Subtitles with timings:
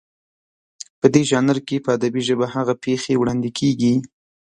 [0.99, 3.93] په دې ژانر کې په ادبي ژبه هغه پېښې وړاندې کېږي